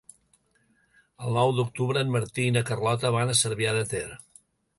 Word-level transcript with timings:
El 1.25 1.35
nou 1.39 1.53
d'octubre 1.57 2.03
en 2.07 2.15
Martí 2.15 2.47
i 2.49 2.55
na 2.57 2.65
Carlota 2.71 3.13
van 3.19 3.35
a 3.35 3.37
Cervià 3.43 3.77
de 3.79 3.87
Ter. 3.95 4.05